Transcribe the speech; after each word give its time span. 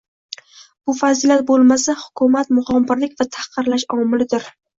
Bu 0.89 0.95
fazilat 0.99 1.43
bo‘lmasa 1.51 1.95
hukumat 2.05 2.49
mug‘ombirlik 2.61 3.15
va 3.21 3.29
tahqirlash 3.37 3.87
omilidir. 3.99 4.51